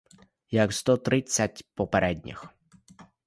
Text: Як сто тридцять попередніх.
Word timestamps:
Як 0.51 0.73
сто 0.73 0.97
тридцять 0.97 1.65
попередніх. 1.73 2.45